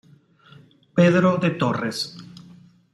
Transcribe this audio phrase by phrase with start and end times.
[0.97, 1.97] Pedro de Torres.